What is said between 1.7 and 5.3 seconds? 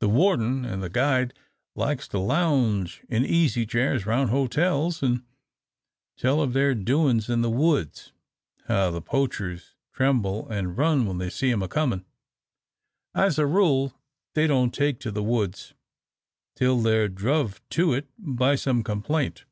likes to lounge in easy chairs round hotels an'